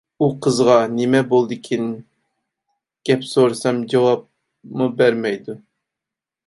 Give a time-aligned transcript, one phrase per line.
[0.17, 1.85] ئۇ قىزغا نېمە بولدىكىن
[3.11, 5.61] گەپ سورىسام جاۋابمۇ بەرمەيدۇ.